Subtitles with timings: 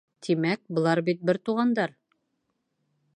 [0.27, 1.93] Тимәк, былар бит бер туғандар.